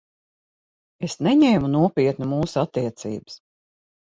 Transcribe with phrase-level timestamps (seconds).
[1.09, 3.37] Es neņēmu nopietni mūsu attiecības.